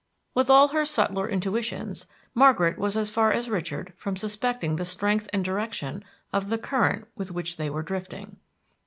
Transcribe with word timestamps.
With 0.33 0.49
all 0.49 0.69
her 0.69 0.83
subtler 0.83 1.29
intuitions, 1.29 2.07
Margaret 2.33 2.79
was 2.79 2.97
as 2.97 3.11
far 3.11 3.31
as 3.31 3.51
Richard 3.51 3.93
from 3.95 4.15
suspecting 4.17 4.77
the 4.77 4.83
strength 4.83 5.29
and 5.31 5.45
direction 5.45 6.03
of 6.33 6.49
the 6.49 6.57
current 6.57 7.07
with 7.15 7.31
which 7.31 7.57
they 7.57 7.69
were 7.69 7.83
drifting. 7.83 8.37